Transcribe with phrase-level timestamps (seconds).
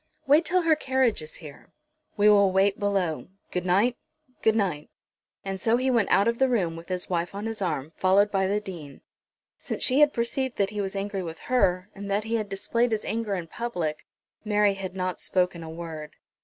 [0.25, 1.69] "Wait till her carriage is here."
[2.17, 3.27] "We will wait below.
[3.51, 3.97] Good night,
[4.41, 4.89] good night."
[5.45, 8.31] And so he went out of the room with his wife on his arm, followed
[8.31, 9.01] by the Dean.
[9.59, 12.91] Since she had perceived that he was angry with her, and that he had displayed
[12.91, 14.07] his anger in public
[14.43, 16.15] Mary had not spoken a word.